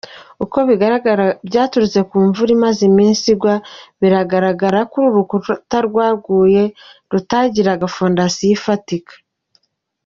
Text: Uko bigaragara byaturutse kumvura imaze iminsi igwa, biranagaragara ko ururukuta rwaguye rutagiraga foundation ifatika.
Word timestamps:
Uko 0.43 0.57
bigaragara 0.69 1.25
byaturutse 1.47 1.99
kumvura 2.09 2.51
imaze 2.57 2.81
iminsi 2.91 3.25
igwa, 3.33 3.55
biranagaragara 3.99 4.79
ko 4.91 4.95
ururukuta 4.99 5.77
rwaguye 5.87 6.63
rutagiraga 7.11 7.85
foundation 7.95 8.51
ifatika. 8.57 9.13